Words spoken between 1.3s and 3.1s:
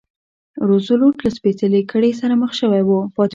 سپېڅلې کړۍ سره مخ شوی و.